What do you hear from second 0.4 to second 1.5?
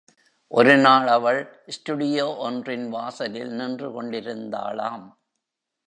ஒருநாள் அவள்